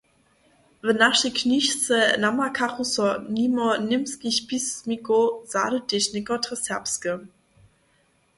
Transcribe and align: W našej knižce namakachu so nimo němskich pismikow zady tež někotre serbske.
W 0.83 0.89
našej 1.03 1.31
knižce 1.31 1.97
namakachu 2.23 2.83
so 2.93 3.05
nimo 3.37 3.67
němskich 3.91 4.37
pismikow 4.47 5.23
zady 5.53 5.79
tež 5.89 6.03
někotre 6.15 6.55
serbske. 6.65 7.11